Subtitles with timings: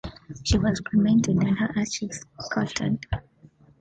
[0.41, 3.05] She was cremated and her ashes scattered.